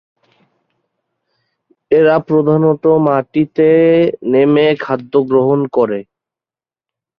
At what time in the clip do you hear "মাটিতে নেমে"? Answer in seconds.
3.07-4.67